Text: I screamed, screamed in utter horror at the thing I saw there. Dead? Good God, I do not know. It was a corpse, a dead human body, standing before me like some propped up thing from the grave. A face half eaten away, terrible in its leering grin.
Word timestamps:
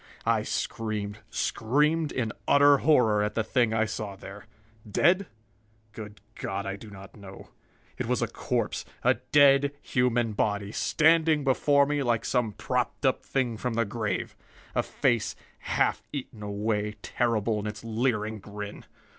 I 0.25 0.41
screamed, 0.41 1.19
screamed 1.29 2.11
in 2.11 2.31
utter 2.47 2.79
horror 2.79 3.21
at 3.21 3.35
the 3.35 3.43
thing 3.43 3.71
I 3.71 3.85
saw 3.85 4.15
there. 4.15 4.45
Dead? 4.89 5.27
Good 5.91 6.21
God, 6.33 6.65
I 6.65 6.75
do 6.75 6.89
not 6.89 7.15
know. 7.15 7.51
It 7.99 8.07
was 8.07 8.23
a 8.23 8.27
corpse, 8.27 8.83
a 9.03 9.13
dead 9.31 9.73
human 9.79 10.33
body, 10.33 10.71
standing 10.71 11.43
before 11.43 11.85
me 11.85 12.01
like 12.01 12.25
some 12.25 12.53
propped 12.53 13.05
up 13.05 13.23
thing 13.23 13.57
from 13.57 13.75
the 13.75 13.85
grave. 13.85 14.35
A 14.73 14.81
face 14.81 15.35
half 15.59 16.01
eaten 16.11 16.41
away, 16.41 16.95
terrible 17.03 17.59
in 17.59 17.67
its 17.67 17.83
leering 17.83 18.39
grin. 18.39 18.85